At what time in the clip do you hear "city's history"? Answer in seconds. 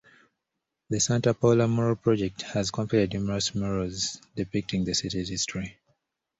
4.95-5.77